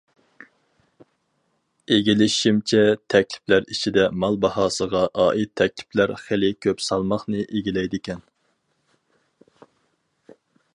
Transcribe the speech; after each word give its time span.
ئىگىلىشىمچە، 1.95 2.81
تەكلىپلەر 3.15 3.67
ئىچىدە 3.75 4.07
مال 4.23 4.39
باھاسىغا 4.47 5.03
ئائىت 5.27 5.53
تەكلىپلەر 5.63 6.15
خېلى 6.25 6.51
كۆپ 6.67 6.83
سالماقنى 6.89 7.47
ئىگىلەيدىكەن. 7.51 8.27